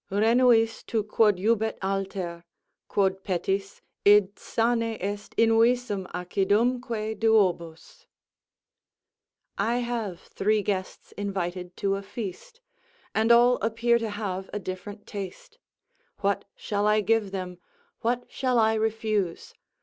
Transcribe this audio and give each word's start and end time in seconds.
Renuis 0.09 0.83
tu 0.87 1.03
quod 1.03 1.37
jubet 1.37 1.77
alter; 1.79 2.43
Quod 2.87 3.23
petis, 3.23 3.83
id 4.03 4.39
sane 4.39 4.97
est 4.99 5.35
invisum 5.37 6.07
acidumque 6.11 7.15
duobus; 7.19 8.07
"I 9.59 9.75
have 9.77 10.19
three 10.21 10.63
guests 10.63 11.11
invited 11.11 11.77
to 11.77 11.95
a 11.97 12.01
feast, 12.01 12.61
And 13.13 13.31
all 13.31 13.57
appear 13.57 13.99
to 13.99 14.09
have 14.09 14.49
a 14.51 14.57
different 14.57 15.05
taste; 15.05 15.59
What 16.21 16.45
shall 16.55 16.87
I 16.87 17.01
give 17.01 17.29
them? 17.29 17.59
What 17.99 18.25
shall 18.27 18.57
I 18.57 18.73
refuse? 18.73 19.53